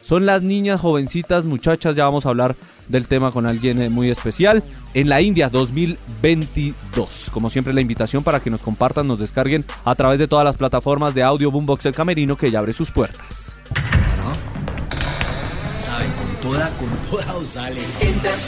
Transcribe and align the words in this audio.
son 0.00 0.26
las 0.26 0.42
niñas 0.42 0.80
jovencitas, 0.80 1.46
muchachas, 1.46 1.96
ya 1.96 2.04
vamos 2.04 2.26
a 2.26 2.30
hablar 2.30 2.56
del 2.88 3.06
tema 3.06 3.32
con 3.32 3.46
alguien 3.46 3.80
eh, 3.80 3.88
muy 3.88 4.10
especial. 4.10 4.62
En 4.94 5.08
la 5.08 5.20
India 5.20 5.48
2022. 5.48 7.30
Como 7.32 7.50
siempre 7.50 7.72
la 7.72 7.80
invitación 7.80 8.24
para 8.24 8.40
que 8.40 8.50
nos 8.50 8.62
compartan, 8.62 9.06
nos 9.06 9.18
descarguen 9.18 9.64
a 9.84 9.94
través 9.94 10.18
de 10.18 10.28
todas 10.28 10.44
las 10.44 10.56
plataformas 10.56 11.14
de 11.14 11.22
audio 11.22 11.50
Boombox 11.50 11.86
El 11.86 11.94
Camerino 11.94 12.36
que 12.36 12.50
ya 12.50 12.58
abre 12.58 12.72
sus 12.72 12.90
puertas. 12.90 13.56
Toda, 16.42 16.70
con 16.70 16.88
toda 17.10 17.68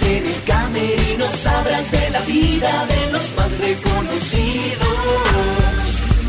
en 0.03 0.27
el 0.27 0.43
camerino, 0.47 1.31
sabrás 1.31 1.91
de 1.91 2.11
la 2.11 2.21
vida 2.23 2.87
de 2.87 3.13
los 3.13 3.37
más 3.37 3.59
reconocidos. 3.59 5.82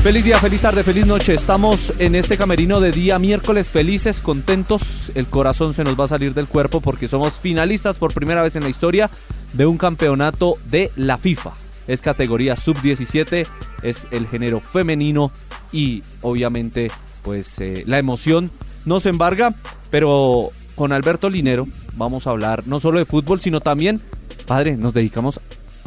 Feliz 0.03 0.25
día, 0.25 0.37
feliz 0.37 0.59
tarde, 0.59 0.83
feliz 0.83 1.05
noche. 1.05 1.33
Estamos 1.33 1.93
en 1.97 2.15
este 2.15 2.35
camerino 2.35 2.81
de 2.81 2.91
día 2.91 3.17
miércoles 3.19 3.69
felices, 3.69 4.19
contentos. 4.19 5.13
El 5.15 5.27
corazón 5.27 5.73
se 5.73 5.85
nos 5.85 5.97
va 5.97 6.03
a 6.03 6.09
salir 6.09 6.33
del 6.33 6.45
cuerpo 6.45 6.81
porque 6.81 7.07
somos 7.07 7.39
finalistas 7.39 7.99
por 7.99 8.13
primera 8.13 8.43
vez 8.43 8.57
en 8.57 8.63
la 8.63 8.69
historia 8.69 9.09
de 9.53 9.65
un 9.65 9.77
campeonato 9.77 10.57
de 10.69 10.91
la 10.97 11.17
FIFA. 11.17 11.53
Es 11.87 12.01
categoría 12.01 12.57
sub-17, 12.57 13.47
es 13.81 14.09
el 14.11 14.27
género 14.27 14.59
femenino 14.59 15.31
y 15.71 16.03
obviamente 16.21 16.91
pues 17.21 17.61
eh, 17.61 17.85
la 17.87 17.97
emoción 17.97 18.51
nos 18.83 19.05
embarga, 19.05 19.55
pero 19.89 20.49
con 20.75 20.91
Alberto 20.91 21.29
Linero 21.29 21.65
vamos 21.95 22.27
a 22.27 22.31
hablar 22.31 22.67
no 22.67 22.81
solo 22.81 22.99
de 22.99 23.05
fútbol, 23.05 23.39
sino 23.39 23.61
también, 23.61 24.01
padre, 24.47 24.75
nos 24.75 24.93
dedicamos, 24.93 25.39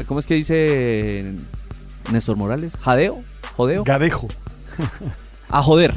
¿cómo 0.07 0.21
es 0.21 0.27
que 0.27 0.37
dice 0.37 1.35
Néstor 2.11 2.39
Morales? 2.39 2.79
¿Jadeo? 2.81 3.23
¿Jodeo? 3.57 3.85
Gadejo. 3.85 4.29
a 5.49 5.63
joder. 5.63 5.95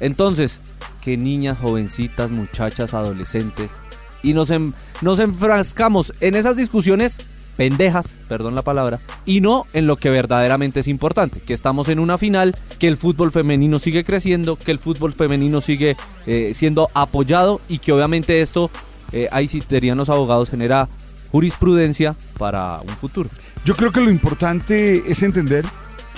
Entonces, 0.00 0.60
que 1.00 1.16
niñas, 1.16 1.58
jovencitas, 1.58 2.30
muchachas, 2.30 2.94
adolescentes. 2.94 3.82
Y 4.22 4.34
nos, 4.34 4.50
en- 4.50 4.74
nos 5.00 5.18
enfrascamos 5.20 6.12
en 6.20 6.34
esas 6.34 6.56
discusiones 6.56 7.18
pendejas, 7.56 8.18
perdón 8.28 8.54
la 8.54 8.62
palabra, 8.62 9.00
y 9.26 9.42
no 9.42 9.66
en 9.74 9.86
lo 9.86 9.96
que 9.96 10.08
verdaderamente 10.08 10.80
es 10.80 10.88
importante, 10.88 11.40
que 11.40 11.52
estamos 11.52 11.90
en 11.90 11.98
una 11.98 12.16
final, 12.16 12.56
que 12.78 12.88
el 12.88 12.96
fútbol 12.96 13.32
femenino 13.32 13.78
sigue 13.78 14.02
creciendo, 14.04 14.56
que 14.56 14.70
el 14.70 14.78
fútbol 14.78 15.12
femenino 15.12 15.60
sigue 15.60 15.94
eh, 16.26 16.52
siendo 16.54 16.88
apoyado 16.94 17.60
y 17.68 17.78
que 17.78 17.92
obviamente 17.92 18.40
esto, 18.40 18.70
eh, 19.12 19.28
ahí 19.30 19.46
sí 19.46 19.62
dirían 19.68 19.98
los 19.98 20.08
abogados, 20.08 20.48
genera 20.48 20.88
jurisprudencia 21.32 22.16
para 22.38 22.80
un 22.80 22.96
futuro. 22.96 23.28
Yo 23.64 23.76
creo 23.76 23.92
que 23.92 24.00
lo 24.00 24.10
importante 24.10 25.02
es 25.10 25.22
entender 25.22 25.64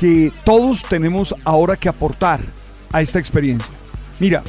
que 0.02 0.32
todos 0.42 0.82
tenemos 0.82 1.32
ahora 1.44 1.76
que 1.76 1.88
aportar 1.88 2.40
a 2.90 3.00
esta 3.02 3.20
experiencia. 3.20 3.72
Mira, 4.18 4.42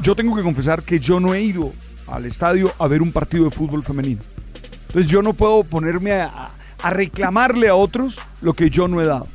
yo 0.00 0.14
tengo 0.14 0.36
que 0.36 0.42
confesar 0.44 0.84
que 0.84 1.00
yo 1.00 1.18
no 1.18 1.34
he 1.34 1.42
ido 1.42 1.72
al 2.06 2.26
estadio 2.26 2.72
a 2.78 2.86
ver 2.86 3.02
un 3.02 3.10
partido 3.10 3.46
de 3.46 3.50
fútbol 3.50 3.82
femenino. 3.82 4.22
Entonces 4.86 5.10
yo 5.10 5.20
no 5.20 5.34
puedo 5.34 5.64
ponerme 5.64 6.12
a, 6.12 6.52
a 6.80 6.90
reclamarle 6.90 7.66
a 7.66 7.74
otros 7.74 8.20
lo 8.40 8.54
que 8.54 8.70
yo 8.70 8.86
no 8.86 9.00
he 9.00 9.04
dado. 9.04 9.26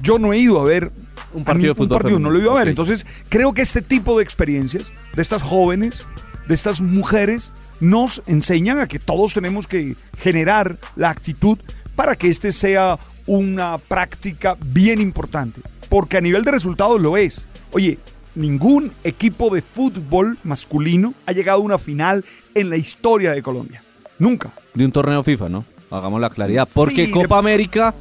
Yo 0.00 0.20
no 0.20 0.32
he 0.32 0.38
ido 0.38 0.60
a 0.60 0.64
ver 0.64 0.92
Un 1.34 1.42
partido 1.42 1.74
de 1.74 1.74
fútbol 1.74 1.96
un 1.96 1.98
partido, 1.98 2.18
no 2.20 2.30
lo 2.30 2.38
he 2.38 2.42
ido 2.42 2.52
a 2.52 2.54
ver. 2.54 2.66
femenino. 2.66 2.80
Entonces 2.80 3.04
creo 3.28 3.52
que 3.52 3.62
este 3.62 3.82
tipo 3.82 4.18
de 4.18 4.22
experiencias, 4.22 4.92
de 5.16 5.22
estas 5.22 5.42
jóvenes, 5.42 6.06
de 6.46 6.54
estas 6.54 6.80
mujeres, 6.80 7.52
nos 7.80 8.22
enseñan 8.28 8.78
a 8.78 8.86
que 8.86 9.00
todos 9.00 9.34
tenemos 9.34 9.66
que 9.66 9.96
generar 10.16 10.78
la 10.94 11.10
actitud 11.10 11.58
para 11.96 12.14
que 12.14 12.28
este 12.28 12.52
sea 12.52 13.00
una 13.28 13.78
práctica 13.78 14.56
bien 14.60 15.00
importante. 15.00 15.60
Porque 15.88 16.16
a 16.16 16.20
nivel 16.20 16.42
de 16.44 16.50
resultados 16.50 17.00
lo 17.00 17.16
es. 17.16 17.46
Oye, 17.70 17.98
ningún 18.34 18.90
equipo 19.04 19.54
de 19.54 19.62
fútbol 19.62 20.38
masculino 20.44 21.14
ha 21.26 21.32
llegado 21.32 21.60
a 21.60 21.62
una 21.62 21.78
final 21.78 22.24
en 22.54 22.70
la 22.70 22.76
historia 22.76 23.32
de 23.32 23.42
Colombia. 23.42 23.82
Nunca. 24.18 24.52
de 24.74 24.84
un 24.84 24.90
torneo 24.92 25.22
FIFA, 25.22 25.48
¿no? 25.48 25.64
Hagamos 25.90 26.20
la 26.20 26.30
claridad. 26.30 26.68
Porque 26.72 27.06
Sí, 27.06 27.10
Copa 27.10 27.36
de- 27.36 27.40
América 27.40 27.94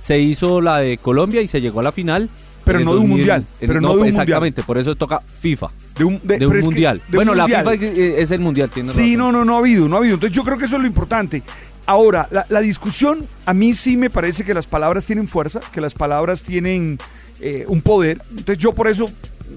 se 0.00 0.18
hizo 0.20 0.60
la 0.60 0.78
de 0.78 0.98
Colombia 0.98 1.40
y 1.42 1.46
se 1.48 1.60
llegó 1.60 1.80
a 1.80 1.82
la 1.82 1.92
final. 1.92 2.28
Pero 2.64 2.80
no 2.80 2.94
de 2.94 3.00
un 3.00 3.08
mundial, 3.10 3.44
en- 3.60 3.66
pero 3.68 3.80
no 3.82 3.94
de 3.94 4.00
un 4.02 4.08
Exactamente, 4.08 4.62
por 4.62 4.78
eso 4.78 4.94
toca 4.96 5.20
FIFA. 5.20 5.68
De 5.98 6.04
un, 6.04 6.18
De, 6.22 6.34
un 6.34 6.38
pero 6.38 6.52
es 6.54 6.58
que- 6.60 6.64
mundial. 6.70 6.98
de 6.98 7.18
un 7.18 7.24
bueno, 7.26 7.32
mundial. 7.34 7.64
la 7.64 7.70
FIFA 7.72 7.84
es, 8.20 8.30
el 8.30 8.40
mundial, 8.40 8.70
tiene 8.70 8.88
Sí, 8.88 9.16
no, 9.18 9.30
no, 9.32 9.44
no 9.44 9.56
ha 9.56 9.58
habido, 9.58 9.86
no 9.86 9.96
ha 9.96 9.98
habido. 9.98 10.14
Entonces 10.14 10.34
yo 10.34 10.42
creo 10.44 10.56
que 10.56 10.64
eso 10.64 10.76
es 10.76 10.80
lo 10.82 10.88
importante. 10.88 11.42
Ahora, 11.86 12.28
la, 12.30 12.46
la 12.48 12.60
discusión, 12.60 13.28
a 13.44 13.52
mí 13.54 13.74
sí 13.74 13.96
me 13.96 14.10
parece 14.10 14.44
que 14.44 14.54
las 14.54 14.66
palabras 14.66 15.06
tienen 15.06 15.28
fuerza, 15.28 15.60
que 15.72 15.80
las 15.80 15.94
palabras 15.94 16.42
tienen 16.42 16.98
eh, 17.40 17.64
un 17.68 17.82
poder. 17.82 18.22
Entonces 18.30 18.58
yo 18.58 18.72
por 18.72 18.88
eso, 18.88 19.10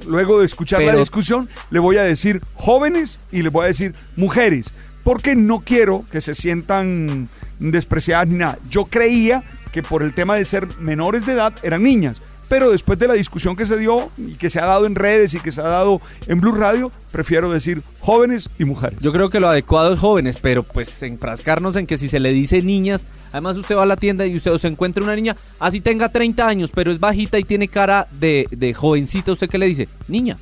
luego 0.07 0.39
de 0.39 0.45
escuchar 0.45 0.81
la 0.81 0.95
discusión, 0.95 1.47
le 1.69 1.79
voy 1.79 1.97
a 1.97 2.03
decir 2.03 2.41
jóvenes 2.53 3.19
y 3.31 3.43
le 3.43 3.49
voy 3.49 3.63
a 3.63 3.67
decir 3.67 3.95
mujeres. 4.15 4.73
Porque 5.03 5.37
no 5.37 5.61
quiero 5.61 6.03
que 6.11 6.19
se 6.19 6.35
sientan 6.35 7.29
despreciadas 7.59 8.27
ni 8.27 8.35
nada. 8.35 8.59
Yo 8.69 8.85
creía 8.85 9.43
que 9.71 9.83
por 9.83 10.03
el 10.03 10.13
tema 10.13 10.35
de 10.35 10.43
ser 10.43 10.67
menores 10.79 11.25
de 11.25 11.33
edad 11.33 11.53
eran 11.63 11.83
niñas. 11.83 12.21
Pero 12.49 12.71
después 12.71 12.97
de 12.97 13.07
la 13.07 13.13
discusión 13.13 13.55
que 13.55 13.65
se 13.65 13.77
dio 13.77 14.09
y 14.17 14.35
que 14.35 14.49
se 14.49 14.59
ha 14.59 14.65
dado 14.65 14.85
en 14.85 14.95
redes 14.95 15.33
y 15.33 15.39
que 15.39 15.51
se 15.51 15.59
ha 15.61 15.67
dado 15.67 16.01
en 16.27 16.39
Blue 16.39 16.53
Radio, 16.53 16.91
prefiero 17.11 17.51
decir 17.51 17.83
jóvenes 17.99 18.49
y 18.57 18.63
mujeres. 18.63 18.99
Yo 19.01 19.11
creo 19.11 19.29
que 19.29 19.39
lo 19.39 19.49
adecuado 19.49 19.93
es 19.93 19.99
jóvenes, 19.99 20.37
pero 20.41 20.63
pues 20.63 21.03
enfrascarnos 21.03 21.75
en 21.75 21.85
que 21.85 21.97
si 21.97 22.07
se 22.07 22.19
le 22.19 22.31
dice 22.31 22.61
niñas, 22.61 23.05
además 23.31 23.57
usted 23.57 23.75
va 23.75 23.83
a 23.83 23.85
la 23.85 23.97
tienda 23.97 24.25
y 24.25 24.35
usted 24.35 24.55
se 24.57 24.67
encuentra 24.69 25.03
una 25.03 25.15
niña, 25.15 25.35
así 25.59 25.81
tenga 25.81 26.09
30 26.09 26.47
años, 26.47 26.71
pero 26.73 26.91
es 26.91 26.99
bajita 26.99 27.37
y 27.37 27.43
tiene 27.43 27.67
cara 27.67 28.07
de, 28.11 28.47
de 28.51 28.73
jovencita, 28.73 29.33
¿usted 29.33 29.49
qué 29.49 29.57
le 29.57 29.65
dice? 29.65 29.89
Niña. 30.07 30.37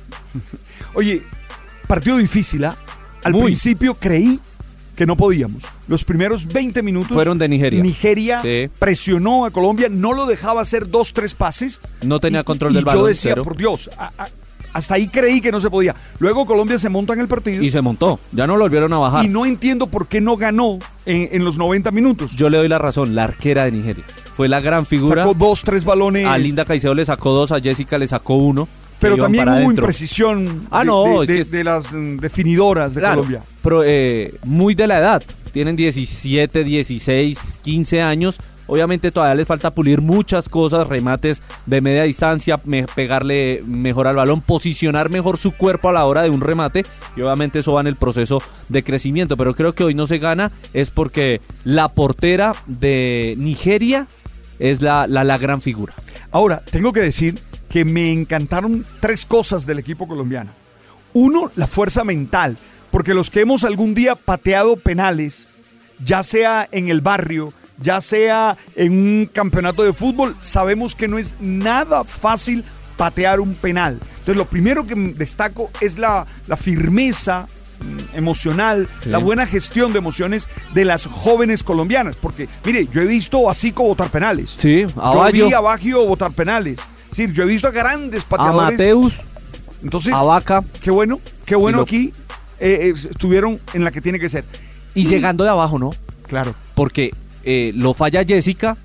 Oye, 0.94 1.22
partido 1.88 2.18
difícil, 2.18 2.64
¿ah? 2.64 2.76
Al 3.24 3.32
Muy. 3.32 3.46
principio 3.46 3.94
creí 3.94 4.40
que 4.96 5.06
no 5.06 5.16
podíamos. 5.16 5.62
Los 5.86 6.02
primeros 6.04 6.46
20 6.46 6.82
minutos 6.82 7.12
Fueron 7.12 7.38
de 7.38 7.48
Nigeria. 7.48 7.82
Nigeria 7.82 8.40
Sí. 8.42 8.68
presionó 8.78 9.44
a 9.44 9.50
Colombia, 9.50 9.88
no 9.90 10.12
lo 10.14 10.26
dejaba 10.26 10.62
hacer 10.62 10.88
dos, 10.88 11.12
tres 11.12 11.34
pases. 11.34 11.80
No 12.02 12.18
tenía 12.18 12.40
Y- 12.40 12.44
control 12.44 12.72
y 12.72 12.74
del 12.76 12.84
yo 12.84 12.86
balón, 12.88 13.06
decía, 13.06 13.32
cero. 13.32 13.44
por 13.44 13.56
Dios, 13.56 13.90
a- 13.98 14.10
a- 14.18 14.28
hasta 14.72 14.94
ahí 14.94 15.08
creí 15.08 15.40
que 15.40 15.52
no 15.52 15.60
se 15.60 15.70
podía. 15.70 15.94
Luego 16.18 16.44
Colombia 16.46 16.78
se 16.78 16.88
monta 16.88 17.12
en 17.12 17.20
el 17.20 17.28
partido 17.28 17.62
Y 17.62 17.70
se 17.70 17.80
montó, 17.80 18.18
ya 18.32 18.46
no 18.46 18.56
lo 18.56 18.64
volvieron 18.64 18.92
a 18.94 18.98
bajar. 18.98 19.24
y 19.24 19.28
no 19.28 19.46
entiendo 19.46 19.86
por 19.86 20.08
qué 20.08 20.20
no 20.20 20.36
ganó 20.36 20.78
en, 21.04 21.28
en 21.32 21.44
los 21.44 21.56
90 21.58 21.90
minutos. 21.90 22.34
Yo 22.36 22.48
le 22.50 22.58
doy 22.58 22.68
la 22.68 22.78
razón, 22.78 23.14
la 23.14 23.24
arquera 23.24 23.64
de 23.64 23.72
Nigeria. 23.72 24.04
Fue 24.34 24.48
la 24.48 24.60
gran 24.60 24.84
figura. 24.84 25.22
Sacó 25.22 25.34
dos, 25.34 25.62
tres 25.62 25.84
balones. 25.84 26.26
A 26.26 26.36
Linda 26.36 26.64
Caicedo 26.66 26.94
le 26.94 27.04
sacó 27.06 27.32
dos, 27.32 27.52
a 27.52 27.60
Jessica 27.60 27.96
le 27.98 28.06
sacó 28.06 28.34
uno. 28.36 28.66
pero 28.98 29.18
también 29.18 29.44
hubo 29.44 29.52
adentro. 29.52 29.70
imprecisión 29.84 30.66
Ah, 30.70 30.80
de- 30.80 30.86
no, 30.86 31.04
de, 31.04 31.22
es 31.22 31.28
que 31.28 31.34
de- 31.34 31.40
es- 31.40 31.50
de 31.50 31.64
las 31.64 31.92
mm, 31.92 32.16
definidoras 32.16 32.94
de 32.94 33.00
Claro, 33.02 33.16
Colombia. 33.22 33.42
Eh, 33.84 34.34
muy 34.44 34.74
de 34.74 34.86
la 34.86 34.98
edad. 34.98 35.22
Tienen 35.52 35.76
17, 35.76 36.64
16, 36.64 37.60
15 37.62 38.02
años. 38.02 38.40
Obviamente 38.66 39.12
todavía 39.12 39.36
les 39.36 39.46
falta 39.46 39.72
pulir 39.74 40.02
muchas 40.02 40.48
cosas, 40.48 40.88
remates 40.88 41.40
de 41.66 41.80
media 41.80 42.02
distancia, 42.02 42.58
pegarle 42.58 43.62
mejor 43.64 44.08
al 44.08 44.16
balón, 44.16 44.40
posicionar 44.40 45.08
mejor 45.08 45.38
su 45.38 45.52
cuerpo 45.52 45.88
a 45.88 45.92
la 45.92 46.04
hora 46.04 46.22
de 46.22 46.30
un 46.30 46.40
remate 46.40 46.84
y 47.16 47.20
obviamente 47.20 47.60
eso 47.60 47.74
va 47.74 47.80
en 47.80 47.86
el 47.86 47.96
proceso 47.96 48.42
de 48.68 48.82
crecimiento. 48.82 49.36
Pero 49.36 49.54
creo 49.54 49.74
que 49.74 49.84
hoy 49.84 49.94
no 49.94 50.06
se 50.06 50.18
gana 50.18 50.50
es 50.72 50.90
porque 50.90 51.40
la 51.62 51.92
portera 51.92 52.54
de 52.66 53.34
Nigeria 53.38 54.08
es 54.58 54.82
la, 54.82 55.06
la, 55.06 55.22
la 55.22 55.38
gran 55.38 55.62
figura. 55.62 55.94
Ahora, 56.32 56.64
tengo 56.64 56.92
que 56.92 57.00
decir 57.00 57.38
que 57.68 57.84
me 57.84 58.12
encantaron 58.12 58.84
tres 59.00 59.24
cosas 59.26 59.64
del 59.64 59.78
equipo 59.78 60.08
colombiano. 60.08 60.50
Uno, 61.12 61.50
la 61.56 61.66
fuerza 61.66 62.04
mental, 62.04 62.58
porque 62.96 63.12
los 63.12 63.28
que 63.28 63.40
hemos 63.42 63.62
algún 63.64 63.92
día 63.92 64.14
pateado 64.16 64.78
penales, 64.78 65.50
ya 66.02 66.22
sea 66.22 66.66
en 66.72 66.88
el 66.88 67.02
barrio, 67.02 67.52
ya 67.78 68.00
sea 68.00 68.56
en 68.74 68.92
un 68.94 69.30
campeonato 69.30 69.82
de 69.82 69.92
fútbol, 69.92 70.34
sabemos 70.40 70.94
que 70.94 71.06
no 71.06 71.18
es 71.18 71.34
nada 71.38 72.04
fácil 72.04 72.64
patear 72.96 73.40
un 73.40 73.54
penal. 73.54 74.00
Entonces, 74.20 74.36
lo 74.38 74.46
primero 74.46 74.86
que 74.86 74.94
destaco 74.94 75.70
es 75.82 75.98
la, 75.98 76.24
la 76.46 76.56
firmeza, 76.56 77.46
mm, 77.80 78.16
emocional, 78.16 78.88
Sí. 79.02 79.10
la 79.10 79.18
buena 79.18 79.44
gestión 79.44 79.92
de 79.92 79.98
emociones 79.98 80.48
de 80.72 80.86
las 80.86 81.04
jóvenes 81.04 81.62
colombianas. 81.62 82.16
Porque, 82.16 82.48
mire, 82.64 82.88
yo 82.90 83.02
he 83.02 83.06
visto 83.06 83.50
a 83.50 83.52
Zico 83.52 83.82
botar 83.82 84.08
penales. 84.10 84.54
Sí, 84.56 84.86
a 84.96 85.12
Yo 85.34 85.46
vi 85.46 85.52
a 85.52 85.60
Baggio 85.60 86.02
botar 86.06 86.32
penales. 86.32 86.80
Es 87.10 87.18
decir, 87.18 87.32
yo 87.34 87.42
he 87.42 87.46
visto 87.46 87.68
a 87.68 87.72
grandes 87.72 88.24
a 88.24 88.28
pateadores. 88.30 88.78
Mateus, 88.78 89.20
Entonces, 89.82 90.14
a 90.14 90.22
Vaca. 90.22 90.64
qué 90.80 90.90
bueno, 90.90 91.20
qué 91.44 91.56
bueno 91.56 91.76
lo- 91.76 91.82
aquí 91.84 92.14
eh, 92.60 92.88
eh, 92.88 92.94
estuvieron 93.10 93.60
en 93.74 93.84
la 93.84 93.90
que 93.90 94.00
tiene 94.00 94.18
que 94.18 94.28
ser. 94.28 94.44
Y 94.94 95.06
llegando 95.06 95.44
de 95.44 95.50
abajo, 95.50 95.78
¿no? 95.78 95.90
Claro. 96.26 96.54
Porque 96.74 97.12
eh, 97.44 97.72
lo 97.74 97.94
falla 97.94 98.24
Jessica, 98.24 98.76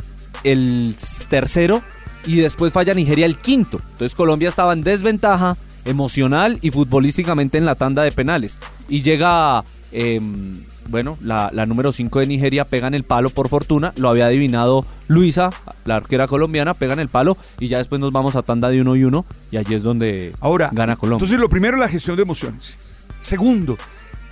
el 0.43 0.95
tercero, 1.29 1.81
y 2.25 2.35
después 2.37 2.73
falla 2.73 2.93
Nigeria 2.93 3.25
el 3.25 3.37
quinto. 3.37 3.81
Entonces 3.91 4.15
Colombia 4.15 4.49
estaba 4.49 4.73
en 4.73 4.83
desventaja 4.83 5.57
emocional 5.85 6.59
y 6.61 6.71
futbolísticamente 6.71 7.57
en 7.57 7.65
la 7.65 7.75
tanda 7.75 8.03
de 8.03 8.11
penales. 8.11 8.59
Y 8.87 9.01
llega, 9.01 9.63
em, 9.91 10.61
bueno, 10.87 11.17
la, 11.21 11.49
la 11.53 11.65
número 11.65 11.91
5 11.91 12.19
de 12.19 12.27
Nigeria, 12.27 12.65
pega 12.65 12.87
en 12.87 12.93
el 12.93 13.03
palo 13.03 13.29
por 13.29 13.49
fortuna, 13.49 13.93
lo 13.95 14.09
había 14.09 14.27
adivinado 14.27 14.85
Luisa, 15.07 15.49
la 15.85 15.95
arquera 15.95 16.27
colombiana, 16.27 16.73
pega 16.73 16.93
en 16.93 16.99
el 16.99 17.09
palo 17.09 17.37
y 17.59 17.67
ya 17.67 17.79
después 17.79 17.99
nos 17.99 18.11
vamos 18.11 18.35
a 18.35 18.43
tanda 18.43 18.69
de 18.69 18.81
uno 18.81 18.95
y 18.95 19.03
uno 19.03 19.25
y 19.49 19.57
allí 19.57 19.73
es 19.73 19.83
donde 19.83 20.35
Ahora, 20.39 20.69
gana 20.71 20.95
Colombia. 20.95 21.23
Entonces, 21.23 21.39
lo 21.39 21.49
primero 21.49 21.77
es 21.77 21.81
la 21.81 21.87
gestión 21.87 22.15
de 22.15 22.23
emociones. 22.23 22.77
Segundo, 23.21 23.77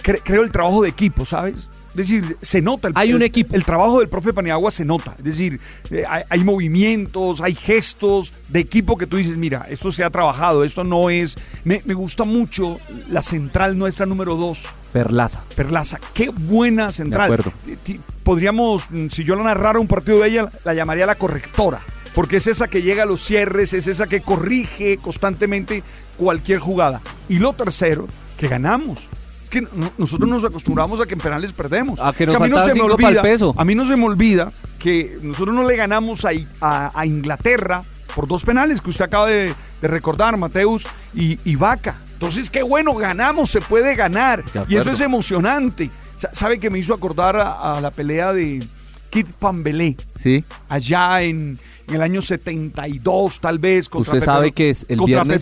cre- 0.03 0.21
creo 0.23 0.43
el 0.43 0.51
trabajo 0.51 0.81
de 0.83 0.89
equipo, 0.89 1.23
¿sabes? 1.25 1.69
Es 1.89 1.95
decir, 2.07 2.37
se 2.41 2.61
nota. 2.61 2.87
El, 2.89 2.93
Hay 2.95 3.13
un 3.13 3.23
equipo. 3.23 3.55
El 3.55 3.65
trabajo 3.65 3.99
del 3.99 4.07
profe 4.09 4.31
Paniagua 4.31 4.69
se 4.69 4.85
nota. 4.85 5.15
Es 5.17 5.23
decir, 5.23 5.59
eh, 5.89 6.03
hay, 6.07 6.23
hay 6.29 6.43
movimientos, 6.43 7.41
hay 7.41 7.55
gestos 7.55 8.31
de 8.47 8.59
equipo 8.59 8.95
que 8.97 9.07
tú 9.07 9.17
dices, 9.17 9.37
mira, 9.37 9.65
esto 9.69 9.91
se 9.91 10.03
ha 10.03 10.09
trabajado, 10.09 10.63
esto 10.63 10.83
no 10.83 11.09
es... 11.09 11.37
Me, 11.63 11.81
me 11.85 11.93
gusta 11.95 12.25
mucho 12.25 12.79
la 13.09 13.21
central 13.21 13.77
nuestra 13.77 14.05
número 14.05 14.35
dos, 14.35 14.65
Perlaza. 14.93 15.43
Perlaza. 15.55 15.99
Qué 16.13 16.29
buena 16.29 16.91
central. 16.91 17.23
acuerdo. 17.25 17.51
Ti- 17.65 17.75
ti- 17.77 17.99
Podríamos, 18.23 18.89
mm, 18.91 19.07
si 19.09 19.23
yo 19.23 19.35
la 19.35 19.43
narrara 19.43 19.79
un 19.79 19.87
partido 19.87 20.19
de 20.19 20.29
ella, 20.29 20.49
la 20.63 20.73
llamaría 20.75 21.05
la 21.07 21.15
correctora. 21.15 21.81
Porque 22.13 22.37
es 22.37 22.47
esa 22.47 22.67
que 22.67 22.81
llega 22.81 23.03
a 23.03 23.05
los 23.05 23.21
cierres, 23.23 23.73
es 23.73 23.87
esa 23.87 24.07
que 24.07 24.21
corrige 24.21 24.97
constantemente 24.97 25.83
cualquier 26.17 26.59
jugada. 26.59 27.01
Y 27.27 27.37
lo 27.39 27.53
tercero, 27.53 28.07
que 28.39 28.47
ganamos. 28.47 29.07
Es 29.43 29.49
que 29.49 29.61
no- 29.61 29.91
nosotros 29.97 30.29
nos 30.29 30.43
acostumbramos 30.45 31.01
a 31.01 31.05
que 31.05 31.13
en 31.15 31.19
penales 31.19 31.53
perdemos. 31.53 31.99
A 31.99 32.13
que 32.13 32.25
nos 32.25 32.35
a 32.35 32.39
mí 32.39 32.49
no 32.49 32.61
se 32.61 32.73
me 32.73 32.81
olvida, 32.81 33.21
peso. 33.21 33.53
a 33.57 33.65
mí 33.65 33.75
no 33.75 33.85
se 33.85 33.95
me 33.95 34.05
olvida 34.05 34.51
que 34.79 35.17
nosotros 35.21 35.55
no 35.55 35.67
le 35.67 35.75
ganamos 35.75 36.23
a, 36.25 36.29
a- 36.61 36.91
a 36.99 37.05
Inglaterra 37.05 37.83
por 38.15 38.27
dos 38.27 38.43
penales 38.45 38.81
que 38.81 38.89
usted 38.89 39.05
acaba 39.05 39.27
de, 39.27 39.53
de 39.81 39.87
recordar, 39.87 40.35
Mateus 40.37 40.87
y, 41.13 41.39
y 41.43 41.55
Vaca. 41.55 41.99
Entonces, 42.13 42.49
qué 42.49 42.63
bueno, 42.63 42.93
ganamos, 42.95 43.49
se 43.49 43.61
puede 43.61 43.95
ganar. 43.95 44.43
Y 44.67 44.75
eso 44.75 44.91
es 44.91 44.99
emocionante. 44.99 45.89
Sa- 46.15 46.33
¿Sabe 46.33 46.59
que 46.59 46.69
me 46.69 46.79
hizo 46.79 46.93
acordar 46.93 47.35
a, 47.37 47.77
a 47.77 47.81
la 47.81 47.91
pelea 47.91 48.33
de 48.33 48.65
Kit 49.09 49.31
Pambelé? 49.33 49.95
¿Sí? 50.15 50.43
Allá 50.67 51.21
en, 51.21 51.59
en 51.87 51.95
el 51.95 52.01
año 52.01 52.21
72, 52.21 53.39
tal 53.39 53.57
vez. 53.59 53.87
Contra 53.89 54.13
Usted 54.13 54.25
sabe 54.25 54.47
Pepe- 54.47 54.53
que 54.55 54.69
es 54.71 54.85
el 54.89 54.99
viernes 55.01 55.41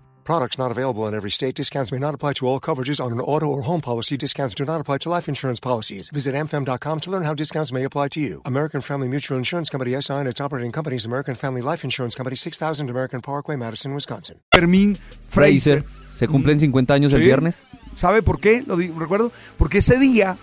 Products 0.31 0.57
not 0.57 0.71
available 0.71 1.05
in 1.09 1.13
every 1.13 1.29
state. 1.29 1.55
Discounts 1.55 1.91
may 1.91 1.99
not 1.99 2.13
apply 2.15 2.31
to 2.39 2.47
all 2.47 2.57
coverages 2.61 3.03
on 3.03 3.11
an 3.11 3.19
auto 3.19 3.47
or 3.47 3.63
home 3.63 3.81
policy. 3.81 4.15
Discounts 4.15 4.55
do 4.55 4.63
not 4.63 4.79
apply 4.79 4.99
to 4.99 5.09
life 5.09 5.27
insurance 5.27 5.59
policies. 5.59 6.09
Visit 6.09 6.35
amfam.com 6.35 6.99
to 7.01 7.11
learn 7.11 7.23
how 7.23 7.33
discounts 7.33 7.73
may 7.73 7.83
apply 7.83 8.07
to 8.11 8.21
you. 8.21 8.41
American 8.45 8.79
Family 8.79 9.09
Mutual 9.09 9.37
Insurance 9.37 9.69
Company 9.69 9.91
SI 9.99 10.13
and 10.13 10.29
its 10.29 10.39
operating 10.39 10.71
companies 10.71 11.03
American 11.05 11.35
Family 11.35 11.61
Life 11.61 11.83
Insurance 11.83 12.15
Company 12.15 12.37
6000 12.37 12.89
American 12.89 13.19
Parkway, 13.19 13.57
Madison, 13.57 13.93
Wisconsin. 13.93 14.37
Fermín 14.53 14.97
Fraser. 15.19 15.83
Se 16.13 16.29
cumplen 16.29 16.61
50 16.61 16.93
años 16.93 17.13
el 17.13 17.19
Sí. 17.19 17.25
viernes. 17.25 17.67
¿Sabe 17.95 18.21
por 18.23 18.39
qué? 18.39 18.63
Lo 18.65 18.77
recuerdo. 18.77 19.33
Porque 19.57 19.79
ese 19.79 19.99
día 19.99 20.37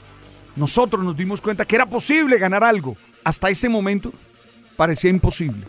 nosotros 0.54 1.02
nos 1.02 1.16
dimos 1.16 1.40
cuenta 1.40 1.64
que 1.64 1.76
era 1.76 1.86
posible 1.86 2.36
ganar 2.36 2.62
algo. 2.62 2.94
Hasta 3.24 3.48
ese 3.48 3.70
momento 3.70 4.12
parecía 4.76 5.08
imposible. 5.08 5.66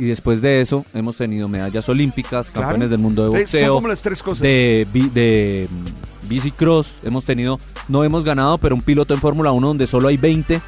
Y 0.00 0.06
después 0.06 0.40
de 0.42 0.60
eso 0.60 0.84
hemos 0.94 1.16
tenido 1.16 1.46
medallas 1.46 1.88
olímpicas, 1.88 2.50
Claro. 2.50 2.68
campeones 2.68 2.90
del 2.90 2.98
mundo 2.98 3.22
de 3.24 3.30
De- 3.30 3.38
boxeo. 3.44 3.66
son 3.66 3.74
como 3.76 3.88
las 3.88 4.00
tres 4.02 4.22
cosas. 4.22 4.42
De, 4.42 4.86
de 4.92 5.68
mm, 5.70 6.28
bicicross. 6.28 6.96
Hemos 7.04 7.24
tenido, 7.24 7.60
no 7.88 8.02
hemos 8.02 8.24
ganado, 8.24 8.58
pero 8.58 8.74
un 8.74 8.82
piloto 8.82 9.14
en 9.14 9.20
Fórmula 9.20 9.52
1 9.52 9.68
donde 9.68 9.86
solo 9.86 10.08
hay 10.08 10.16
20. 10.16 10.60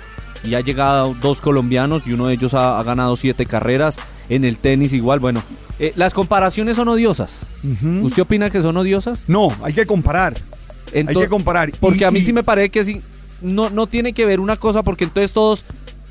Y 0.44 0.54
ha 0.54 0.60
llegado 0.60 1.14
dos 1.22 1.40
colombianos 1.40 2.06
y 2.06 2.12
uno 2.12 2.26
de 2.26 2.34
ellos 2.34 2.52
ha, 2.54 2.78
ha 2.78 2.82
ganado 2.82 3.14
siete 3.16 3.46
carreras. 3.46 3.98
En 4.28 4.44
el 4.44 4.58
tenis 4.58 4.92
igual, 4.92 5.18
bueno. 5.20 5.42
eh, 5.78 5.92
las 5.96 6.14
comparaciones 6.14 6.76
son 6.76 6.88
odiosas. 6.88 7.48
¿Usted 8.02 8.22
opina 8.22 8.50
que 8.50 8.60
son 8.60 8.76
odiosas? 8.76 9.24
No, 9.28 9.48
hay 9.62 9.72
que 9.72 9.86
comparar. 9.86 10.34
Ento- 10.92 11.20
que 11.20 11.28
comparar. 11.28 11.72
Porque 11.80 12.00
Y- 12.00 12.04
a 12.04 12.10
mí 12.10 12.18
y- 12.20 12.24
sí 12.24 12.32
me 12.32 12.42
parece 12.44 12.68
que 12.70 12.84
sí, 12.84 13.00
no, 13.40 13.70
no 13.70 13.86
tiene 13.86 14.12
que 14.12 14.26
ver 14.26 14.40
una 14.40 14.56
cosa, 14.56 14.82
porque 14.82 15.04
entonces 15.04 15.32
todos, 15.32 15.64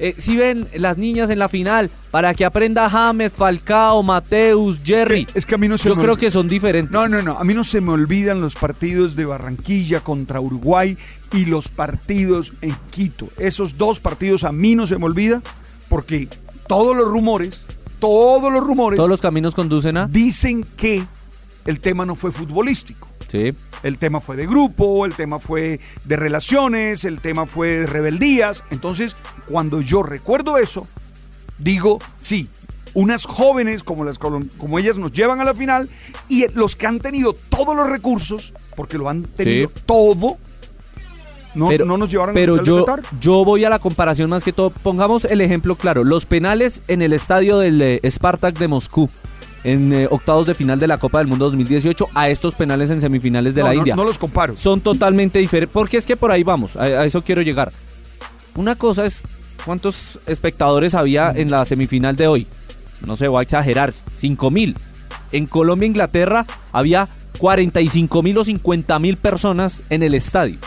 eh, 0.04 0.16
si 0.18 0.36
ven 0.36 0.68
las 0.76 0.98
niñas 0.98 1.30
en 1.30 1.38
la 1.40 1.48
final, 1.48 1.92
para 2.10 2.34
que 2.34 2.44
aprenda 2.44 2.90
James, 2.90 3.34
Falcao, 3.34 4.02
Mateus, 4.04 4.82
Jerry. 4.84 5.28
Es 5.34 5.46
que 5.46 5.56
a 5.56 5.58
mí 5.58 5.68
no 5.68 5.78
se 5.78 5.88
Yo 5.90 5.96
me 5.96 6.02
creo 6.02 6.14
olvida. 6.16 6.28
que 6.28 6.32
son 6.32 6.48
diferentes. 6.48 6.92
No, 6.92 7.08
no, 7.08 7.22
no. 7.22 7.38
A 7.38 7.44
mí 7.44 7.54
no 7.54 7.64
se 7.64 7.80
me 7.82 7.92
olvidan 7.92 8.42
los 8.42 8.56
partidos 8.56 9.16
de 9.16 9.26
Barranquilla 9.26 10.02
contra 10.02 10.42
Uruguay 10.42 10.98
y 11.34 11.46
los 11.46 11.70
partidos 11.70 12.54
en 12.62 12.76
Quito. 12.90 13.30
Esos 13.38 13.78
dos 13.78 14.00
partidos 14.00 14.44
a 14.44 14.52
mí 14.52 14.76
no 14.76 14.88
se 14.88 14.98
me 14.98 15.06
olvida 15.06 15.42
porque 15.88 16.28
todos 16.68 16.98
los 16.98 17.08
rumores, 17.08 17.66
todos 18.00 18.52
los 18.52 18.64
rumores 18.64 18.98
Todos 18.98 19.10
los 19.10 19.22
caminos 19.22 19.54
conducen 19.54 19.98
a. 19.98 20.08
dicen 20.08 20.66
que 20.76 21.06
el 21.66 21.80
tema 21.80 22.06
no 22.08 22.16
fue 22.16 22.32
futbolístico. 22.32 23.08
Sí. 23.32 23.54
El 23.84 23.98
tema 23.98 24.20
fue 24.20 24.36
de 24.36 24.46
grupo, 24.46 25.06
el 25.06 25.16
tema 25.16 25.40
fue 25.40 25.80
de 26.04 26.16
relaciones, 26.18 27.06
el 27.06 27.22
tema 27.22 27.48
fue 27.48 27.70
de 27.70 27.88
rebeldías. 27.88 28.64
Entonces, 28.72 29.16
cuando 29.48 29.80
yo 29.80 30.04
recuerdo 30.04 30.58
eso, 30.58 30.86
digo, 31.58 32.00
sí, 32.20 32.50
unas 32.94 33.26
jóvenes 33.26 33.84
como, 33.84 34.04
las, 34.04 34.18
como 34.18 34.80
ellas 34.80 34.98
nos 34.98 35.14
llevan 35.14 35.40
a 35.40 35.46
la 35.46 35.56
final 35.56 35.90
y 36.28 36.48
los 36.54 36.76
que 36.76 36.88
han 36.88 37.00
tenido 37.00 37.34
todos 37.34 37.76
los 37.76 37.90
recursos, 37.90 38.54
porque 38.76 38.98
lo 38.98 39.08
han 39.08 39.24
tenido 39.24 39.70
Sí. 39.70 39.82
todo, 39.86 40.38
no, 41.54 41.68
pero, 41.68 41.86
no 41.86 41.98
nos 41.98 42.10
llevaron 42.10 42.34
pero 42.34 42.56
al 42.56 42.66
yo, 42.66 42.86
yo 43.20 43.46
voy 43.46 43.66
a 43.66 43.70
la 43.70 43.80
comparación 43.80 44.30
más 44.30 44.44
que 44.44 44.54
todo. 44.54 44.70
Pongamos 44.70 45.26
el 45.26 45.42
ejemplo 45.42 45.76
claro. 45.76 46.04
Los 46.04 46.26
penales 46.26 46.82
en 46.88 47.02
el 47.02 47.14
estadio 47.14 47.58
del 47.60 47.82
eh, 47.82 48.02
Spartak 48.10 48.58
de 48.58 48.68
Moscú. 48.68 49.10
En 49.64 49.94
eh, 49.94 50.08
octavos 50.10 50.48
de 50.48 50.56
final 50.56 50.80
de 50.80 50.88
la 50.88 50.98
Copa 50.98 51.20
del 51.20 51.28
Mundo 51.28 51.46
2018 51.46 52.10
a 52.16 52.30
estos 52.30 52.56
penales 52.56 52.90
en 52.90 53.00
semifinales 53.00 53.54
de 53.54 53.62
No, 53.62 53.68
la 53.68 53.74
no- 53.74 53.80
India. 53.80 53.96
no 53.96 54.04
los 54.04 54.18
comparo. 54.18 54.58
Son 54.58 54.82
totalmente 54.82 55.38
diferentes. 55.40 55.72
Porque 55.74 55.98
es 55.98 56.06
que 56.06 56.18
por 56.18 56.32
ahí 56.32 56.44
vamos. 56.44 56.76
A, 56.76 56.84
a 56.84 57.06
eso 57.06 57.24
quiero 57.24 57.42
llegar. 57.44 57.72
Una 58.56 58.76
cosa 58.76 59.06
es 59.06 59.22
cuántos 59.64 60.20
espectadores 60.26 60.96
había 60.96 61.32
en 61.32 61.52
la 61.52 61.64
semifinal 61.66 62.16
de 62.16 62.28
hoy. 62.28 62.48
No 63.06 63.16
sé, 63.16 63.28
voy 63.28 63.40
a 63.40 63.44
exagerar. 63.44 63.94
5 64.12 64.50
mil. 64.52 64.76
En 65.32 65.46
Colombia, 65.46 65.88
Inglaterra, 65.88 66.46
había 66.72 67.08
45 67.38 68.24
mil 68.24 68.38
o 68.40 68.44
50 68.44 68.98
mil 69.00 69.18
personas 69.18 69.84
en 69.90 70.04
el 70.04 70.14
estadio. 70.16 70.58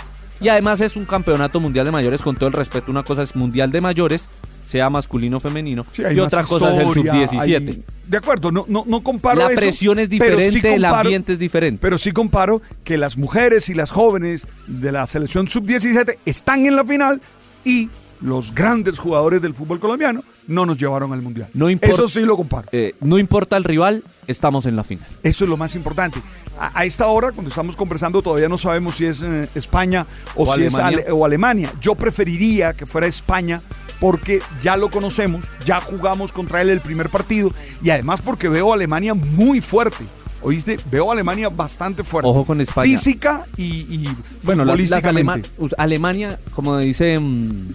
Y 0.40 0.48
además 0.48 0.80
es 0.80 0.96
un 0.96 1.04
campeonato 1.04 1.60
mundial 1.60 1.84
de 1.86 1.92
mayores, 1.92 2.22
con 2.22 2.36
todo 2.36 2.46
el 2.48 2.52
respeto. 2.52 2.90
Una 2.90 3.02
cosa 3.02 3.22
es 3.22 3.34
mundial 3.36 3.70
de 3.72 3.80
mayores, 3.80 4.30
sea 4.64 4.88
masculino 4.90 5.36
o 5.36 5.40
femenino. 5.40 5.84
Sí, 5.92 6.02
y 6.14 6.18
otra 6.20 6.42
cosa 6.44 6.70
es 6.70 6.78
el 6.78 6.88
historia, 6.88 7.26
sub-17. 7.26 7.68
hay- 7.70 7.82
De 8.06 8.16
acuerdo, 8.16 8.50
no, 8.52 8.64
no, 8.68 8.84
no 8.86 9.02
comparo 9.02 9.38
La 9.40 9.46
eso, 9.52 9.60
presión 9.60 9.98
es 9.98 10.08
sí 10.08 10.18
diferente, 10.18 10.74
el 10.74 10.84
ambiente 10.84 11.32
es 11.34 11.38
diferente. 11.38 11.78
Pero 11.80 11.96
sí 11.98 12.12
comparo 12.12 12.60
que 12.84 12.98
las 12.98 13.16
mujeres 13.16 13.68
y 13.68 13.74
las 13.74 13.90
jóvenes 13.90 14.46
de 14.66 14.92
la 14.92 15.06
selección 15.06 15.48
sub-17 15.48 16.18
están 16.26 16.66
en 16.66 16.76
la 16.76 16.84
final 16.84 17.20
y 17.64 17.88
los 18.20 18.54
grandes 18.54 18.98
jugadores 18.98 19.42
del 19.42 19.54
fútbol 19.54 19.80
colombiano 19.80 20.22
no 20.46 20.64
nos 20.66 20.76
llevaron 20.78 21.12
al 21.12 21.20
mundial. 21.22 21.48
No 21.54 21.68
importa- 21.68 21.94
Eso 21.94 22.08
sí 22.08 22.20
lo 22.20 22.36
comparo. 22.36 22.68
Eh, 22.72 22.94
no 23.00 23.18
importa 23.18 23.56
el 23.56 23.64
rival, 23.64 24.02
estamos 24.26 24.66
en 24.66 24.76
la 24.76 24.84
final. 24.84 25.06
Eso 25.22 25.44
es 25.44 25.50
lo 25.50 25.56
más 25.56 25.74
importante. 25.74 26.20
A, 26.58 26.80
a 26.80 26.84
esta 26.84 27.06
hora, 27.06 27.32
cuando 27.32 27.48
estamos 27.50 27.76
conversando, 27.76 28.22
todavía 28.22 28.48
no 28.48 28.58
sabemos 28.58 28.96
si 28.96 29.06
es 29.06 29.22
eh, 29.22 29.48
España 29.54 30.06
o, 30.34 30.42
O 30.44 30.54
si 30.54 30.64
es 30.64 30.74
Alemania. 30.74 30.98
Ale- 31.06 31.12
o 31.12 31.24
Alemania. 31.24 31.72
Yo 31.80 31.94
preferiría 31.94 32.72
que 32.74 32.86
fuera 32.86 33.06
España 33.06 33.60
porque 34.00 34.40
ya 34.60 34.76
lo 34.76 34.90
conocemos, 34.90 35.46
ya 35.64 35.80
jugamos 35.80 36.32
contra 36.32 36.60
él 36.62 36.68
el 36.70 36.80
primer 36.80 37.08
partido 37.08 37.52
y 37.82 37.90
además 37.90 38.20
porque 38.22 38.48
veo 38.48 38.72
a 38.72 38.74
Alemania 38.74 39.14
muy 39.14 39.60
fuerte. 39.60 40.04
¿Oíste? 40.42 40.78
Veo 40.90 41.08
a 41.08 41.14
Alemania 41.14 41.48
bastante 41.48 42.04
fuerte. 42.04 42.28
Ojo 42.28 42.44
con 42.44 42.60
España. 42.60 42.90
Física 42.90 43.46
y, 43.56 43.64
y 43.64 44.08
Bueno, 44.42 44.64
las, 44.66 44.78
las 44.90 45.04
alema- 45.04 45.40
Alemania, 45.78 46.38
como 46.54 46.76
dice, 46.76 47.18
mm, 47.18 47.68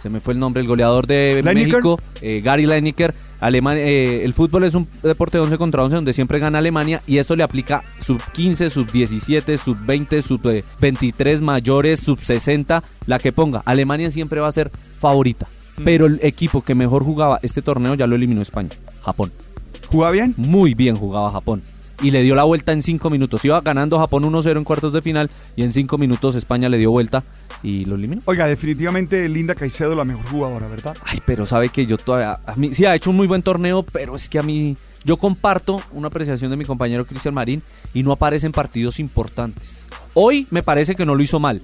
se 0.00 0.08
me 0.08 0.20
fue 0.22 0.32
el 0.32 0.40
nombre, 0.40 0.62
el 0.62 0.68
goleador 0.68 1.06
de. 1.06 1.42
México, 1.44 2.00
eh, 2.22 2.40
Gary 2.42 2.64
Lineker, 2.66 3.14
Alemania, 3.40 3.84
eh, 3.84 4.24
el 4.24 4.34
fútbol 4.34 4.64
es 4.64 4.74
un 4.74 4.88
deporte 5.02 5.38
de 5.38 5.44
11 5.44 5.58
contra 5.58 5.82
11 5.82 5.96
donde 5.96 6.12
siempre 6.12 6.38
gana 6.38 6.58
Alemania 6.58 7.02
y 7.06 7.18
esto 7.18 7.36
le 7.36 7.42
aplica 7.42 7.84
sub 7.98 8.20
15, 8.32 8.70
sub 8.70 8.90
17, 8.90 9.58
sub 9.58 9.76
20, 9.84 10.22
sub 10.22 10.46
eh, 10.48 10.64
23 10.80 11.42
mayores, 11.42 12.00
sub 12.00 12.18
60, 12.20 12.82
la 13.06 13.18
que 13.18 13.32
ponga. 13.32 13.62
Alemania 13.64 14.10
siempre 14.10 14.40
va 14.40 14.48
a 14.48 14.52
ser 14.52 14.70
favorita. 14.98 15.46
Pero 15.84 16.06
el 16.06 16.20
equipo 16.22 16.62
que 16.62 16.74
mejor 16.74 17.04
jugaba 17.04 17.38
este 17.42 17.60
torneo 17.60 17.94
ya 17.94 18.06
lo 18.06 18.16
eliminó 18.16 18.40
España, 18.40 18.70
Japón. 19.02 19.30
¿Jugaba 19.90 20.12
bien? 20.12 20.34
Muy 20.38 20.72
bien 20.72 20.96
jugaba 20.96 21.30
Japón. 21.30 21.62
Y 22.02 22.10
le 22.10 22.22
dio 22.22 22.34
la 22.34 22.44
vuelta 22.44 22.72
en 22.72 22.82
5 22.82 23.08
minutos. 23.08 23.44
Iba 23.44 23.60
ganando 23.62 23.98
Japón 23.98 24.24
1-0 24.24 24.58
en 24.58 24.64
cuartos 24.64 24.92
de 24.92 25.00
final 25.00 25.30
y 25.56 25.62
en 25.62 25.72
5 25.72 25.96
minutos 25.96 26.34
España 26.34 26.68
le 26.68 26.76
dio 26.76 26.90
vuelta 26.90 27.24
y 27.62 27.84
lo 27.86 27.94
eliminó. 27.94 28.22
Oiga, 28.26 28.46
definitivamente 28.46 29.28
Linda 29.28 29.54
Caicedo 29.54 29.94
la 29.94 30.04
mejor 30.04 30.26
jugadora, 30.26 30.68
¿verdad? 30.68 30.96
Ay, 31.04 31.20
pero 31.24 31.46
sabe 31.46 31.70
que 31.70 31.86
yo 31.86 31.96
todavía. 31.96 32.38
A 32.44 32.54
mí, 32.56 32.74
sí, 32.74 32.84
ha 32.84 32.94
hecho 32.94 33.10
un 33.10 33.16
muy 33.16 33.26
buen 33.26 33.42
torneo, 33.42 33.82
pero 33.82 34.16
es 34.16 34.28
que 34.28 34.38
a 34.38 34.42
mí. 34.42 34.76
Yo 35.04 35.18
comparto 35.18 35.80
una 35.92 36.08
apreciación 36.08 36.50
de 36.50 36.56
mi 36.56 36.64
compañero 36.64 37.06
Cristian 37.06 37.32
Marín 37.32 37.62
y 37.94 38.02
no 38.02 38.10
aparece 38.10 38.46
en 38.46 38.52
partidos 38.52 38.98
importantes. 38.98 39.86
Hoy 40.14 40.48
me 40.50 40.64
parece 40.64 40.96
que 40.96 41.06
no 41.06 41.14
lo 41.14 41.22
hizo 41.22 41.38
mal, 41.38 41.62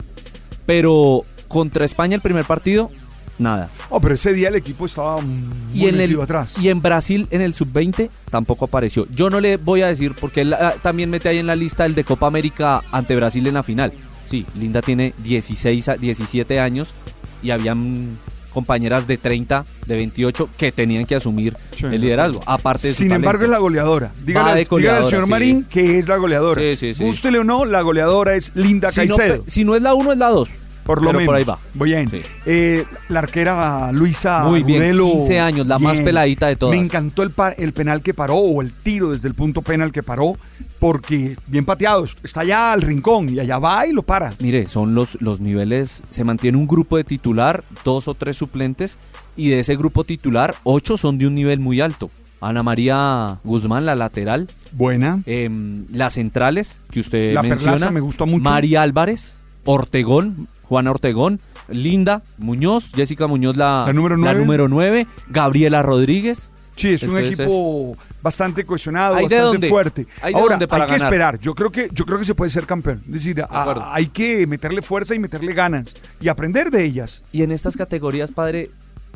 pero 0.64 1.24
contra 1.48 1.84
España 1.84 2.14
el 2.14 2.20
primer 2.20 2.44
partido, 2.44 2.92
nada. 3.38 3.70
Oh, 3.88 4.00
pero 4.00 4.14
ese 4.14 4.32
día 4.32 4.48
el 4.48 4.54
equipo 4.56 4.86
estaba 4.86 5.20
muy 5.20 5.34
Y 5.74 5.82
en, 5.88 5.94
el, 5.96 6.02
metido 6.02 6.22
atrás. 6.22 6.54
y 6.60 6.68
en 6.68 6.80
Brasil, 6.82 7.26
en 7.30 7.40
el 7.40 7.54
sub-20, 7.54 8.08
tampoco 8.30 8.64
apareció. 8.66 9.06
Yo 9.14 9.30
no 9.30 9.40
le 9.40 9.56
voy 9.56 9.82
a 9.82 9.88
decir, 9.88 10.14
porque 10.20 10.42
él 10.42 10.54
ah, 10.54 10.74
también 10.82 11.10
mete 11.10 11.28
ahí 11.28 11.38
en 11.38 11.46
la 11.46 11.56
lista 11.56 11.84
el 11.84 11.94
de 11.94 12.04
Copa 12.04 12.26
América 12.26 12.82
ante 12.92 13.16
Brasil 13.16 13.46
en 13.46 13.54
la 13.54 13.62
final. 13.62 13.92
Sí, 14.26 14.46
Linda 14.54 14.80
tiene 14.82 15.14
16 15.22 15.88
a 15.88 15.94
17 15.96 16.60
años 16.60 16.94
y 17.42 17.50
habían 17.50 18.16
compañeras 18.52 19.06
de 19.06 19.16
30, 19.16 19.64
de 19.86 19.96
28 19.96 20.50
que 20.58 20.72
tenían 20.72 21.06
que 21.06 21.14
asumir 21.14 21.56
Sí. 21.74 21.86
el 21.86 22.00
liderazgo. 22.02 22.40
Aparte 22.44 22.88
de 22.88 22.92
su 22.94 23.02
Sin 23.02 23.12
embargo, 23.12 23.44
es 23.44 23.50
la 23.50 23.56
goleadora. 23.58 24.12
Dígale, 24.24 24.44
dígale 24.44 24.60
al 24.60 24.66
goleadora, 24.66 25.06
señor 25.06 25.24
sí. 25.24 25.30
Marín 25.30 25.64
que 25.70 25.98
es 25.98 26.06
la 26.06 26.16
goleadora. 26.18 26.60
Sí, 26.60 26.76
sí, 26.76 26.94
sí. 26.94 27.02
Gústele 27.02 27.38
o 27.38 27.44
no, 27.44 27.64
la 27.64 27.80
goleadora 27.80 28.34
es 28.34 28.52
Linda 28.54 28.90
si 28.90 28.96
Caicedo. 28.96 29.42
si 29.46 29.64
no 29.64 29.74
es 29.74 29.80
la 29.82 29.94
1, 29.94 30.12
es 30.12 30.18
la 30.18 30.28
2. 30.28 30.50
Por 30.84 31.00
lo 31.02 31.08
pero 31.08 31.18
menos. 31.18 31.26
por 31.26 31.36
ahí 31.36 31.44
va. 31.44 31.58
Bien. 31.74 32.10
Sí. 32.10 32.20
Eh, 32.46 32.84
la 33.08 33.20
arquera 33.20 33.92
Luisa 33.92 34.44
Muy 34.44 34.62
bien, 34.62 34.82
Agudelo, 34.82 35.12
15 35.12 35.40
años, 35.40 35.66
la 35.66 35.78
más 35.78 36.00
peladita 36.00 36.46
de 36.48 36.56
todas. 36.56 36.76
Me 36.76 36.82
encantó 36.84 37.22
el, 37.22 37.32
el 37.58 37.72
penal 37.72 38.02
que 38.02 38.14
paró 38.14 38.36
o 38.36 38.62
el 38.62 38.72
tiro 38.72 39.10
desde 39.12 39.28
el 39.28 39.34
punto 39.34 39.62
penal 39.62 39.92
que 39.92 40.02
paró 40.02 40.36
porque 40.78 41.36
bien 41.46 41.64
pateado. 41.64 42.04
Está 42.24 42.40
allá 42.40 42.72
al 42.72 42.82
rincón 42.82 43.28
y 43.28 43.38
allá 43.38 43.58
va 43.60 43.86
y 43.86 43.92
lo 43.92 44.02
para. 44.02 44.34
Mire, 44.40 44.66
son 44.66 44.96
los, 44.96 45.16
los 45.20 45.38
niveles, 45.38 46.02
se 46.08 46.24
mantiene 46.24 46.58
un 46.58 46.66
grupo 46.66 46.96
de 46.96 47.04
titular, 47.04 47.62
dos 47.84 48.08
o 48.08 48.14
tres 48.14 48.36
suplentes, 48.36 48.98
y 49.36 49.50
de 49.50 49.60
ese 49.60 49.76
grupo 49.76 50.02
titular, 50.02 50.56
ocho 50.64 50.96
son 50.96 51.18
de 51.18 51.28
un 51.28 51.36
nivel 51.36 51.60
muy 51.60 51.80
alto. 51.80 52.10
Ana 52.40 52.64
María 52.64 53.38
Guzmán, 53.44 53.86
la 53.86 53.94
lateral, 53.94 54.48
Buena. 54.72 55.22
em, 55.26 55.86
las 55.92 56.14
centrales, 56.14 56.82
que 56.90 56.98
usted 56.98 57.34
La 57.34 57.42
menciona, 57.44 57.74
Perlaza 57.74 57.92
me 57.92 58.00
gustó 58.00 58.26
mucho. 58.26 58.42
María 58.42 58.82
Álvarez, 58.82 59.38
Ortegón, 59.64 60.48
Juana 60.62 60.90
Ortegón, 60.90 61.40
Linda 61.68 62.22
Muñoz, 62.38 62.92
Jessica 62.94 63.26
Muñoz, 63.26 63.56
la, 63.56 63.84
La 63.86 63.92
número 63.92 64.16
nueve. 64.16 64.38
número 64.38 64.68
nueve, 64.68 65.06
Gabriela 65.28 65.82
Rodríguez, 65.82 66.52
Sí, 66.74 66.88
es 66.94 67.02
un 67.02 67.18
equipo 67.18 67.96
bastante 68.22 68.64
cohesionado, 68.64 69.16
¿Hay 69.16 69.26
de 69.28 69.34
bastante 69.36 69.44
dónde? 69.44 69.68
fuerte. 69.68 70.06
¿Hay 70.22 70.32
Ahora, 70.32 70.54
hay 70.56 70.66
que 70.66 70.66
ganar? 70.76 70.94
esperar. 70.96 71.38
Yo 71.38 71.54
creo 71.54 71.70
que, 71.70 71.90
yo 71.92 72.06
creo 72.06 72.18
que 72.18 72.24
se 72.24 72.34
puede 72.34 72.50
ser 72.50 72.66
campeón. 72.66 73.02
Es 73.06 73.12
decir, 73.12 73.42
a- 73.42 73.94
hay 73.94 74.06
que 74.06 74.46
meterle 74.46 74.80
fuerza 74.80 75.14
y 75.14 75.18
meterle 75.18 75.52
ganas 75.52 75.94
y 76.18 76.28
aprender 76.28 76.70
de 76.70 76.82
ellas. 76.82 77.24
Y 77.30 77.42
en 77.42 77.52
estas 77.52 77.76
categorías, 77.76 78.32
padre, 78.32 78.70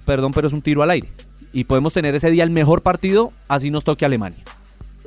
perdón, 0.05 0.33
pero 0.33 0.47
es 0.49 0.53
un 0.53 0.61
tiro 0.61 0.83
al 0.83 0.91
aire. 0.91 1.09
Y 1.53 1.65
podemos 1.65 1.95
tener 1.95 2.15
ese 2.15 2.31
día 2.31 2.45
el 2.45 2.51
mejor 2.51 2.83
partido, 2.83 3.33
así 3.49 3.71
nos 3.71 3.85
toque 3.85 4.05
Alemania. 4.05 4.45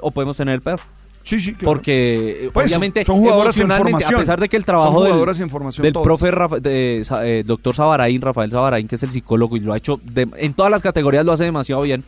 O 0.02 0.10
podemos 0.10 0.36
tener 0.36 0.56
el 0.56 0.62
peor. 0.62 0.80
Sí, 1.22 1.40
sí, 1.40 1.54
claro. 1.54 1.66
Porque 1.74 2.46
eh, 2.46 2.50
Pues, 2.54 2.68
obviamente, 2.68 3.06
son 3.06 3.18
jugadoras 3.20 3.58
en 3.60 3.70
formación. 3.72 4.16
a 4.16 4.18
pesar 4.20 4.40
de 4.40 4.50
que 4.50 4.58
el 4.58 4.66
trabajo 4.66 5.04
del, 5.04 5.42
en 5.42 5.50
formación 5.50 5.84
del 5.84 5.94
todas. 5.94 6.06
profe 6.06 6.32
Rafa- 6.32 6.60
de, 6.60 7.04
eh, 7.24 7.44
doctor 7.46 7.76
Sabaraín, 7.76 8.22
Rafael 8.22 8.50
Sabaraín, 8.52 8.88
que 8.88 8.96
es 8.96 9.04
el 9.04 9.12
psicólogo 9.12 9.56
y 9.58 9.60
lo 9.60 9.74
ha 9.74 9.78
hecho 9.78 10.00
de- 10.04 10.28
en 10.38 10.54
todas 10.54 10.72
las 10.72 10.82
categorías, 10.82 11.26
lo 11.26 11.32
hace 11.34 11.44
demasiado 11.44 11.82
bien. 11.84 12.04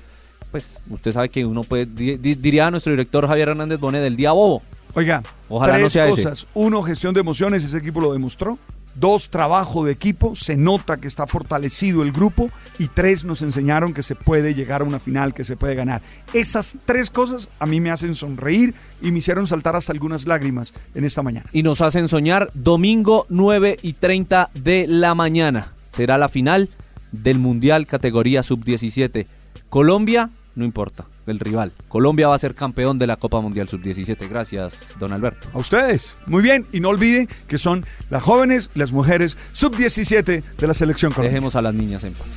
Pues 0.52 0.82
usted 0.90 1.12
sabe 1.12 1.30
que 1.30 1.46
uno 1.46 1.64
puede, 1.64 1.86
di- 1.86 2.18
di- 2.18 2.36
diría 2.36 2.70
nuestro 2.72 2.92
director 2.92 3.28
Javier 3.28 3.50
Hernández 3.50 3.80
Bonet, 3.80 4.02
del 4.02 4.16
día 4.16 4.32
bobo. 4.32 4.62
Oiga, 4.94 5.24
Ojalá 5.48 5.74
tres 5.74 5.84
no 5.84 5.90
sea 5.90 6.08
ese. 6.08 6.24
cosas. 6.24 6.48
Uno, 6.54 6.82
gestión 6.82 7.14
de 7.14 7.22
emociones, 7.22 7.64
ese 7.64 7.78
equipo 7.78 8.02
lo 8.02 8.12
demostró. 8.14 8.58
Dos, 8.96 9.30
trabajo 9.30 9.86
de 9.86 9.92
equipo, 9.92 10.36
se 10.36 10.58
nota 10.58 10.98
que 10.98 11.08
está 11.08 11.28
fortalecido 11.28 12.02
el 12.02 12.12
grupo. 12.12 12.50
Y 12.78 12.88
tres, 12.88 13.24
nos 13.24 13.42
enseñaron 13.42 13.94
que 13.94 14.04
se 14.04 14.16
puede 14.16 14.54
llegar 14.54 14.82
a 14.82 14.84
una 14.84 15.00
final, 15.00 15.34
que 15.34 15.44
se 15.44 15.58
puede 15.58 15.76
ganar. 15.76 16.02
Esas 16.34 16.76
tres 16.86 17.10
cosas 17.10 17.50
a 17.60 17.66
mí 17.66 17.80
me 17.80 17.92
hacen 17.92 18.16
sonreír 18.16 18.74
y 19.02 19.12
me 19.12 19.20
hicieron 19.20 19.48
saltar 19.48 19.76
hasta 19.76 19.92
algunas 19.92 20.26
lágrimas 20.28 20.74
en 20.96 21.06
esta 21.06 21.24
mañana. 21.24 21.46
y 21.52 21.64
nos 21.64 21.82
hacen 21.82 22.08
soñar 22.08 22.50
domingo 22.54 23.26
9 23.30 23.78
y 23.82 23.94
30 23.94 24.50
de 24.54 24.86
la 24.88 25.16
mañana. 25.16 25.72
Será 25.90 26.18
la 26.18 26.30
final 26.30 26.70
del 27.12 27.40
Mundial 27.40 27.88
categoría 27.88 28.44
sub-17. 28.44 29.28
Colombia, 29.70 30.30
no 30.56 30.66
importa, 30.66 31.06
el 31.28 31.40
rival. 31.40 31.72
Colombia 31.88 32.28
va 32.28 32.36
a 32.36 32.40
ser 32.40 32.56
campeón 32.56 33.00
de 33.00 33.08
la 33.08 33.16
Copa 33.16 33.40
Mundial 33.42 33.68
sub-17. 33.68 34.28
Gracias, 34.28 34.96
don 35.00 35.14
Alberto. 35.14 35.50
A 35.54 35.60
ustedes. 35.60 36.16
Muy 36.26 36.44
bien. 36.44 36.66
Y 36.72 36.80
no 36.80 36.90
olviden 36.90 37.28
que 37.48 37.58
son 37.58 37.86
las 38.10 38.24
jóvenes, 38.24 38.70
las 38.74 38.92
mujeres 38.92 39.38
sub-17 39.54 40.44
de 40.44 40.68
la 40.68 40.74
selección 40.74 41.12
colombiana. 41.12 41.32
Dejemos 41.34 41.56
a 41.56 41.62
las 41.62 41.74
niñas 41.74 42.04
en 42.04 42.14
paz. 42.14 42.28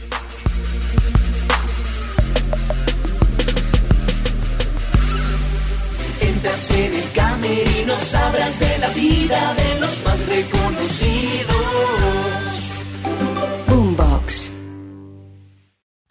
Entras 6.21 6.71
en 6.71 6.95
el 6.95 7.13
camerino, 7.13 7.99
sabrás 7.99 8.61
de 8.61 8.79
la 8.79 8.89
vida 8.91 9.55
de 9.55 9.81
los 9.81 10.05
más 10.05 10.27
reconocidos. 10.27 12.04